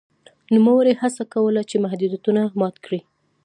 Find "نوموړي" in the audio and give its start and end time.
0.55-0.93